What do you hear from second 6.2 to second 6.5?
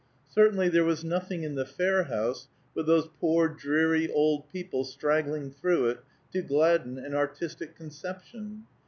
to